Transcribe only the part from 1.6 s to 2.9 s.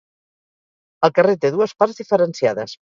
parts diferenciades.